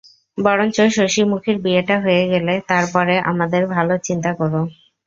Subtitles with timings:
[0.37, 4.61] বরঞ্চ শশিমুখীর বিয়েটা হয়ে গেলে তার পরে আমাদের ভালোর চিন্তা কোরো।